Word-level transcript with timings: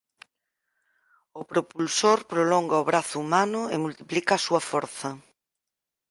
O 1.39 1.41
propulsor 1.51 2.19
prolonga 2.31 2.81
o 2.81 2.87
brazo 2.89 3.15
humano 3.23 3.61
e 3.73 3.75
multiplica 3.83 4.31
a 4.35 4.43
súa 4.45 4.61
forza. 4.71 5.09